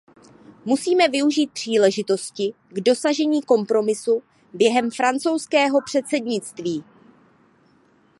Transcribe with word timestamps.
Musíme 0.65 1.07
využít 1.07 1.51
příležitosti 1.53 2.53
k 2.69 2.79
dosažení 2.81 3.41
kompromisu 3.43 4.23
během 4.53 4.91
francouzského 4.91 5.79
předsednictví. 5.85 6.83